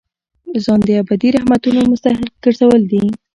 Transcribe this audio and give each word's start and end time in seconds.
ځان 0.63 0.79
د 0.87 0.89
ابدي 1.01 1.29
رحمتونو 1.35 1.79
مستحق 1.91 2.31
ګرځول 2.43 2.81
دي. 2.91 3.03